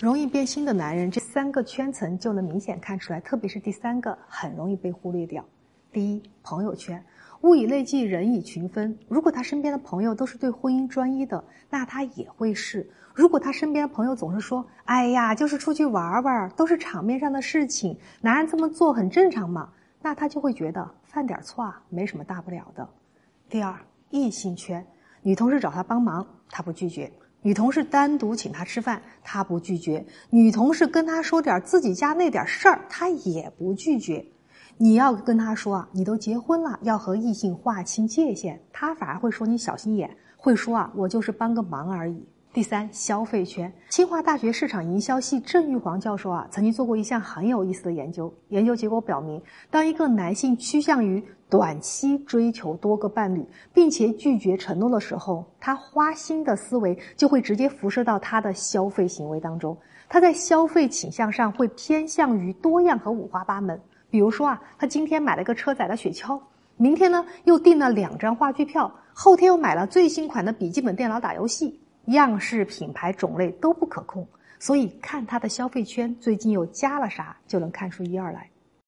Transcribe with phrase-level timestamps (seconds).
[0.00, 5.44] 容易变心的男人，这三个圈层就能明显看出来，特别是第三个很容易被忽略掉。
[5.90, 7.04] 第一，朋友圈，
[7.40, 8.96] 物以类聚，人以群分。
[9.08, 19.68] 如果他身边的朋友都是对婚姻专一的，那他也会是；如果他身边的朋友总是说：“哎呀，就是出去玩玩，都是场面上的事情，男人这么做很正常嘛。”
[20.00, 22.88] 那他就会觉得犯点错啊，没什么大不了的。
[23.48, 23.76] 第二，
[24.10, 24.86] 异性圈，
[25.22, 27.10] 女同事找他帮忙，他不拒绝。
[27.42, 34.24] 女同事单独请他吃饭，他不拒绝；女同事跟他说点自己家那点事儿，他也不拒绝。
[34.76, 42.26] 你要跟他说啊，你都结婚了，要和异性划清界限，他反而会说你小心眼，会说啊，我就是帮个忙而已。
[42.58, 43.72] 第三，消费圈。
[43.88, 48.34] 清华大学市场营销系郑玉煌教授啊，曾经做过一项很有意思的研究。
[48.48, 49.40] 研究结果表明，
[49.70, 59.78] 当一个男性趋向于短期追求多个伴侣，并且拒绝承诺的时候，他花心的思维就会直接辐射到他的消费行为当中。
[60.08, 63.80] 他在消费倾向上会偏向于多样和五花八门。
[64.10, 66.40] 比如说啊，他今天买了个车载的雪橇，
[66.76, 71.80] 明天呢又订了两张话剧票，后天又买了最新款的笔记本电脑打游戏。
[72.12, 74.26] 样式、品牌、种类都不可控，
[74.58, 78.48] 所以看它的消费圈最近又加了啥，就能看出一二来。